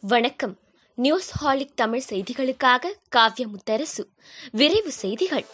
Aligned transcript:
வணக்கம். 0.00 0.56
நியூஸ் 0.94 1.30
ஹாலிக் 1.30 1.76
தமிழ் 1.76 2.02
செய்திகளுக்காக 2.08 2.84
காவ்ய 3.08 3.46
முத்தரசு 3.46 4.04
விரைவு 4.52 4.92
செய்திகள். 4.92 5.46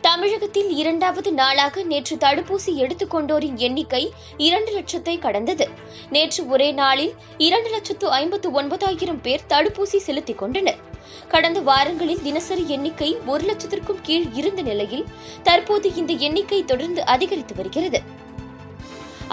தமிழகத்தில் 0.00 0.76
இரண்டாவது 0.76 1.32
நாளாக 1.32 1.82
நேற்று 1.82 2.16
தடுப்பூசி 2.16 2.74
எடுத்துக் 2.74 3.14
கொண்டோரின் 3.14 3.54
எண்ணிக்கை 3.54 4.12
இரண்டு 4.36 4.78
லட்சத்தை 4.78 5.18
கடந்தது. 5.18 5.68
நேற்று 6.10 6.48
ஒரே 6.48 6.72
நாளில் 6.72 7.14
இரண்டு 7.38 7.70
லட்சத்து 7.70 8.10
ஐம்பத்து 8.10 8.50
ஒன்பதாயிரம் 8.50 9.20
பேர் 9.20 9.40
தடுப்பூசி 9.48 9.96
செலுத்திக் 9.96 10.38
கொண்டனர். 10.38 10.78
கடந்த 11.28 11.60
வாரங்களில் 11.60 12.22
தினசரி 12.22 12.64
எண்ணிக்கை 12.66 13.16
ஒரு 13.26 13.44
லட்சத்திற்கும் 13.44 14.00
கீழ் 14.02 14.26
இருந்த 14.32 14.62
நிலையில் 14.62 15.06
தற்போது 15.42 15.94
இந்த 15.94 16.12
எண்ணிக்கை 16.12 16.64
தொடர்ந்து 16.64 17.06
அதிகரித்து 17.06 17.54
வருகிறது. 17.54 18.28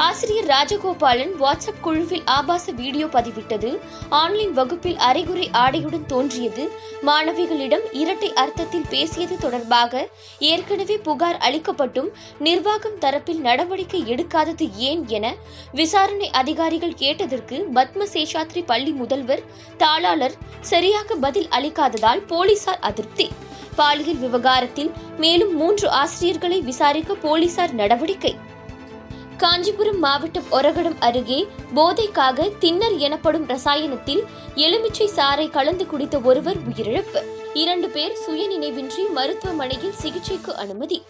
ஆசிரியர் 0.05 0.45
ராஜகோபாலன் 0.45 1.31
வாட்ஸ்அப் 1.41 1.79
குழுவில் 1.81 2.21
ஆபாச 2.25 2.71
வீடியோ 2.71 3.05
பதிவிட்டது. 3.05 3.79
ஆன்லைன் 4.09 4.51
வகுப்பில் 4.51 4.97
அரைகுறை 4.97 5.49
ஆடையுடன் 5.53 6.05
தோன்றியது. 6.05 6.71
மாணவிகளிடம் 7.05 7.85
இரட்டை 7.91 8.33
அர்த்தத்தில் 8.33 8.85
பேசியது 8.89 9.37
தொடர்பாக 9.37 10.07
ஏற்கனவே 10.39 10.97
புகார் 10.97 11.37
அளிக்கப்பட்டும் 11.37 12.09
நிர்வாகம் 12.39 12.99
தரப்பில் 12.99 13.39
நடவடிக்கை 13.39 14.01
எடுக்காதது 14.07 14.67
ஏன் 14.89 15.03
என 15.07 15.33
விசாரணை 15.71 16.29
அதிகாரிகள் 16.31 16.93
கேட்டதற்கு 16.93 17.67
பத்ம 17.73 18.07
சேஷாத்ரி 18.13 18.63
பள்ளி 18.65 18.91
முதல்வர் 18.91 19.43
தாளாளர் 19.77 20.37
சரியாக 20.61 21.15
பதில் 21.15 21.47
அளிக்காததால் 21.47 22.23
போலீசார் 22.27 22.79
அதிருப்தி. 22.79 23.29
பாலியல் 23.75 24.17
விவகாரத்தில் 24.17 24.91
மேலும் 25.17 25.55
மூன்று 25.55 25.89
ஆசிரியர்களை 25.89 26.61
விசாரிக்க 26.61 27.13
போலீசார் 27.13 27.73
நடவடிக்கை. 27.73 28.35
காஞ்சிபுரம் 29.37 29.99
மாவட்டம் 29.99 30.47
ஒரகடம் 30.51 30.95
அருகே 30.99 31.47
போதைக்காக 31.75 32.57
தின்னர் 32.57 32.95
எனப்படும் 32.97 33.45
ரசாயனத்தில் 33.47 34.21
எலுமிச்சை 34.55 35.09
சாறை 35.15 35.49
கலந்து 35.49 35.85
குடித்த 35.85 36.19
ஒருவர் 36.19 36.57
உயிரிழப்பு. 36.69 37.21
இரண்டு 37.53 37.89
பேர் 37.89 38.17
சுயநினைவின்றி 38.25 39.09
மருத்துவமனையில் 39.13 39.91
சிகிச்சைக்கு 39.91 40.55
அனுமதி. 40.55 41.03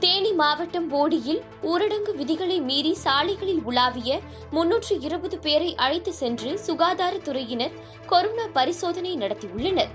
தேனி 0.00 0.32
மாவட்டம் 0.32 0.88
போடியில் 0.88 1.42
ஊரடங்கு 1.62 2.14
விதிகளை 2.14 2.60
மீறி 2.60 2.94
சாலைகளில் 2.94 3.62
உலாவிய 3.66 4.20
முன்னூற்று 4.50 5.00
இருபது 5.00 5.38
பேரை 5.38 5.74
அழைத்து 5.74 6.12
சென்று 6.12 6.60
சுகாதாரத்துறையினர் 6.66 7.72
கொரோனா 8.06 8.46
பரிசோதனை 8.52 9.16
நடத்தியுள்ளனர். 9.16 9.92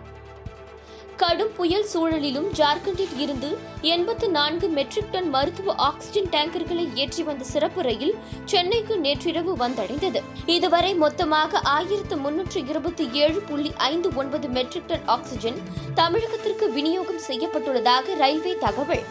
கடும் 1.22 1.53
புயல் 1.55 1.86
சூழலிலும் 1.94 2.47
ஜார்க்கண்டில் 2.58 3.19
இருந்து 3.19 3.58
எண்பத்து 3.81 4.30
நான்கு 4.30 4.67
மெட்ரிக் 4.67 5.11
டன் 5.11 5.30
மருத்துவ 5.30 5.73
ஆக்சிஜன் 5.75 6.30
டேங்கர்களை 6.30 6.94
ஏற்றி 6.95 7.23
வந்த 7.23 7.44
சிறப்பு 7.44 7.81
ரயில் 7.81 8.16
சென்னைக்கு 8.45 8.97
நேற்றிரவு 8.97 9.58
வந்தடைந்தது. 9.58 10.22
இதுவரை 10.45 10.95
மொத்தமாக 10.95 11.59
ஆயிரத்து 11.59 12.17
முன்னூற்று 12.17 12.67
இருபத்தி 12.67 13.09
ஏழு 13.11 13.39
புள்ளி 13.41 13.72
ஐந்து 13.78 14.09
ஒன்பது 14.16 14.47
மெட்ரிக் 14.47 14.88
டன் 14.88 15.05
ஆக்சிஜன் 15.05 15.59
தமிழகத்திற்கு 15.95 16.67
விநியோகம் 16.72 17.22
செய்யப்பட்டுள்ளதாக 17.28 18.16
ரயில்வே 18.16 18.58
தகவல். 18.58 19.03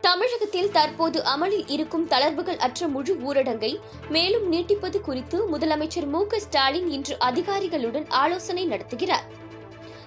தமிழகத்தில் 0.00 0.70
தற்போது 0.70 1.24
அமலில் 1.24 1.66
இருக்கும் 1.66 2.08
தளர்வுகள் 2.08 2.56
அற்ற 2.56 2.88
முழு 2.88 3.14
ஊரடங்கை 3.28 3.72
மேலும் 4.08 4.52
நீட்டிப்பது 4.52 5.00
குறித்து 5.00 5.58
முதலமைச்சர் 5.58 6.06
மு 6.06 6.26
ஸ்டாலின் 6.36 6.90
இன்று 6.90 7.16
அதிகாரிகளுடன் 7.18 8.08
ஆலோசனை 8.08 8.66
நடத்துகிறார். 8.68 9.26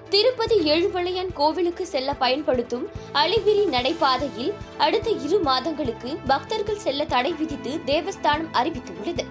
திருப்பதி 0.09 0.58
ஏழுமலையான் 0.72 1.33
கோவிலுக்கு 1.33 1.88
செல்ல 1.88 2.13
பயன்படுத்தும் 2.13 2.86
அலிவிரி 3.13 3.66
நடைபாதையில் 3.66 4.53
அடுத்த 4.77 5.09
இரு 5.09 5.39
மாதங்களுக்கு 5.39 6.17
பக்தர்கள் 6.27 6.77
செல்ல 6.77 7.05
தடை 7.05 7.33
விதித்து 7.33 7.80
தேவஸ்தானம் 7.86 8.53
அறிவித்துள்ளது. 8.53 9.25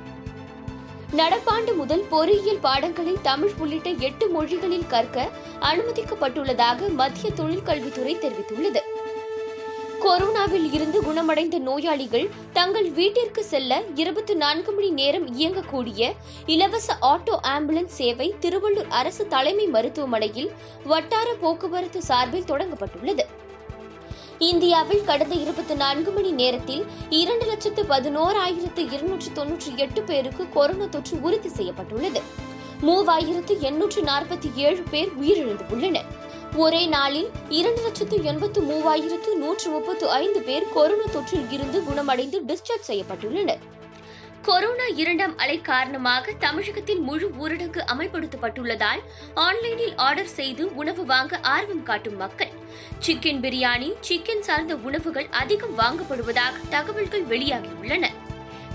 நடப்பாண்டு 1.17 1.75
முதல் 1.75 2.05
பொறியியல் 2.11 2.59
பாடங்களை 2.59 3.17
தமிழ் 3.23 3.55
உள்ளிட்ட 3.59 3.91
எட்டு 3.91 4.29
மொழிகளில் 4.29 4.87
கற்க 4.87 5.29
அனுமதிக்கப்பட்டுள்ளதாக 5.61 6.89
மத்திய 6.95 7.33
தொழிற்கல்வித்துறை 7.37 8.17
தெரிவித்துள்ளது. 8.17 8.83
கொரோனாவில் 10.05 10.73
இருந்து 10.73 11.03
குணமடைந்த 11.03 11.59
நோயாளிகள் 11.59 12.27
தங்கள் 12.53 12.91
வீட்டிற்கு 12.91 13.45
செல்ல 13.45 13.79
இருபத்தி 13.95 14.35
நான்கு 14.35 14.73
மணி 14.73 14.91
நேரம் 14.91 15.27
இயங்கக்கூடிய 15.39 16.11
இலவச 16.47 16.97
ஆட்டோ 17.01 17.35
ஆம்புலன்ஸ் 17.43 17.97
சேவை 17.99 18.35
திருவள்ளூர் 18.41 18.89
அரசு 18.89 19.27
தலைமை 19.27 19.67
மருத்துவமனையில் 19.67 20.51
வட்டார 20.85 21.35
போக்குவரத்து 21.41 22.03
சார்பில் 22.03 22.49
தொடங்கப்பட்டுள்ளது. 22.51 23.25
இந்தியாவில் 24.39 25.05
கடந்த 25.05 25.35
இருபத்தி 25.35 25.75
நான்கு 25.75 26.11
மணி 26.11 26.31
நேரத்தில் 26.31 26.85
இரண்டு 27.11 27.47
லட்சத்து 27.47 27.83
பதினோராயிரத்து 27.83 28.93
இருநூற்று 28.93 29.31
தொன்னூற்றி 29.35 29.73
எட்டு 29.77 30.03
பேருக்கு 30.03 30.47
கொரோனா 30.49 30.85
தொற்று 30.87 31.23
உறுதி 31.23 31.49
செய்யப்பட்டுள்ளது. 31.49 32.23
மூவாயிரத்து 32.83 33.55
எண்ணூற்று 33.61 34.03
நாற்பத்தி 34.03 34.51
ஏழு 34.55 34.83
பேர் 34.91 35.13
உயிரிழந்துள்ளனர். 35.21 36.09
ஒரே 36.57 36.87
நாளில் 36.87 37.31
இரண்டு 37.49 37.83
லட்சத்து 37.83 38.23
எண்பத்து 38.23 38.61
மூவாயிரத்து 38.63 39.35
நூற்று 39.35 39.71
முப்பத்து 39.71 40.11
ஐந்து 40.11 40.43
பேர் 40.43 40.73
கொரோனா 40.73 41.05
தொற்றில் 41.05 41.51
இருந்து 41.51 41.85
குணமடைந்து 41.85 42.43
டிஸ்சார்ஜ் 42.47 42.89
செய்யப்பட்டுள்ளனர். 42.89 43.59
கொரோனா 44.43 44.87
இரண்டாம் 44.97 45.39
அலை 45.39 45.61
காரணமாக 45.61 46.33
தமிழகத்தில் 46.39 47.01
முழு 47.01 47.31
ஊரடங்கு 47.39 47.81
அமல்படுத்தப்பட்டுள்ளதால் 47.93 49.03
ஆன்லைனில் 49.35 49.97
ஆர்டர் 49.97 50.27
செய்து 50.27 50.75
உணவு 50.75 51.05
வாங்க 51.05 51.39
ஆர்வம் 51.43 51.83
காட்டும் 51.83 52.17
மக்கள். 52.17 52.51
சிக்கன் 53.07 53.41
பிரியாணி 53.41 53.93
சிக்கன் 54.09 54.41
சார்ந்த 54.41 54.77
உணவுகள் 54.77 55.27
அதிகம் 55.31 55.79
வாங்கப்படுவதாக 55.79 56.69
தகவல்கள் 56.69 57.25
வெளியாகியுள்ளன. 57.25 58.07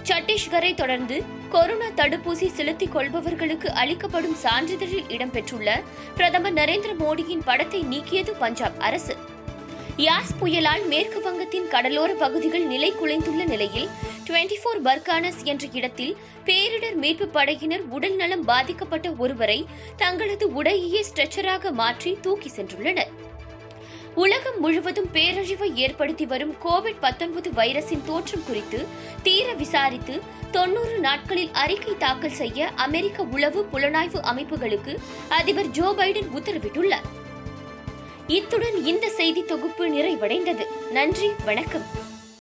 சத்தீஸ்கரை 0.03 0.73
தொடர்ந்து 0.73 1.39
கொரோனா 1.53 1.87
தடுப்பூசி 1.95 2.47
செலுத்திக் 2.47 2.93
கொள்பவர்களுக்கு 2.95 3.67
அளிக்கப்படும் 3.81 4.35
சான்றிதழில் 4.43 5.09
இடம்பெற்றுள்ள 5.15 5.69
பிரதமர் 6.15 6.53
நரேந்திர 6.53 6.91
மோடியின் 6.99 7.43
படத்தை 7.45 7.79
நீக்கியது 7.83 8.31
பஞ்சாப் 8.39 8.79
அரசு. 8.79 9.15
யாஸ் 9.97 10.31
புயலால் 10.39 10.85
மேற்கு 10.87 11.19
வங்கத்தின் 11.21 11.67
கடலோர 11.67 12.13
பகுதிகள் 12.13 12.65
நிலை 12.65 12.91
குலைந்துள்ள 12.91 13.43
நிலையில் 13.47 13.89
டுவெண்டி 14.27 14.57
போர் 14.63 14.81
பர்கானஸ் 14.81 15.41
என்ற 15.43 15.67
இடத்தில் 15.71 16.17
பேரிடர் 16.45 16.95
மீட்பு 16.95 17.27
படையினர் 17.27 17.83
உடல் 17.89 18.15
நலம் 18.15 18.45
பாதிக்கப்பட்ட 18.45 19.09
ஒருவரை 19.17 19.59
தங்களது 19.97 20.47
உடையே 20.53 21.03
ஸ்ட்ரெச்சராக 21.09 21.71
மாற்றி 21.71 22.17
தூக்கி 22.21 22.51
சென்றுள்ளனர். 22.55 23.11
உலகம் 24.15 24.59
முழுவதும் 24.59 25.09
பேரழிவை 25.13 25.73
ஏற்படுத்தி 25.73 26.25
வரும் 26.25 26.55
கோவிட் 26.63 26.99
19 27.01 27.51
வைரஸின் 27.55 28.05
தோற்றம் 28.05 28.43
குறித்து 28.45 28.85
தீர 29.23 29.53
விசாரித்து 29.53 30.21
தொன்னூறு 30.51 30.99
நாட்களில் 30.99 31.51
அறிக்கை 31.51 31.97
தாக்கல் 31.97 32.31
செய்ய 32.31 32.69
அமெரிக்க 32.75 33.23
உளவு 33.23 33.67
புலனாய்வு 33.73 34.19
அமைப்புகளுக்கு 34.33 34.97
அதிபர் 35.29 35.69
ஜோ 35.69 35.93
பைடன் 35.97 36.29
உத்தரவிட்டுள்ளார். 36.35 37.07
இத்துடன் 38.27 38.83
இந்த 38.83 39.09
செய்தி 39.09 39.43
தொகுப்பு 39.43 39.87
நிறைவடைந்தது. 39.87 40.91
நன்றி 40.91 41.31
வணக்கம். 41.45 42.00